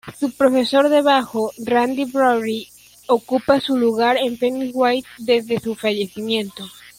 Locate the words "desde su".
5.19-5.75